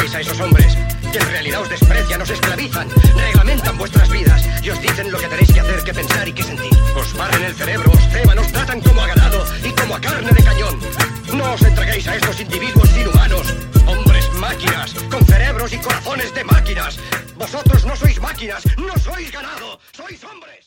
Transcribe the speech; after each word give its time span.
a 0.00 0.20
esos 0.20 0.40
hombres 0.40 0.78
que 1.12 1.18
en 1.18 1.28
realidad 1.28 1.60
os 1.60 1.68
desprecian, 1.68 2.22
os 2.22 2.30
esclavizan, 2.30 2.88
reglamentan 3.16 3.76
vuestras 3.76 4.08
vidas 4.08 4.42
y 4.62 4.70
os 4.70 4.80
dicen 4.80 5.12
lo 5.12 5.18
que 5.18 5.26
tenéis 5.28 5.52
que 5.52 5.60
hacer, 5.60 5.84
que 5.84 5.92
pensar 5.92 6.26
y 6.26 6.32
que 6.32 6.42
sentir. 6.42 6.72
Os 6.96 7.12
barren 7.12 7.44
el 7.44 7.54
cerebro, 7.54 7.90
os 7.92 8.08
ceban, 8.08 8.38
os 8.38 8.50
tratan 8.50 8.80
como 8.80 9.02
a 9.02 9.06
ganado 9.08 9.44
y 9.62 9.70
como 9.72 9.96
a 9.96 10.00
carne 10.00 10.32
de 10.32 10.42
cañón. 10.42 10.80
No 11.34 11.52
os 11.52 11.62
entreguéis 11.62 12.08
a 12.08 12.16
estos 12.16 12.40
individuos 12.40 12.96
inhumanos, 12.96 13.54
hombres 13.86 14.32
máquinas, 14.34 14.94
con 15.10 15.24
cerebros 15.26 15.70
y 15.74 15.78
corazones 15.78 16.34
de 16.34 16.44
máquinas. 16.44 16.98
Vosotros 17.36 17.84
no 17.84 17.94
sois 17.94 18.18
máquinas, 18.20 18.62
no 18.78 18.96
sois 18.96 19.30
ganado, 19.30 19.78
sois 19.92 20.24
hombres. 20.24 20.60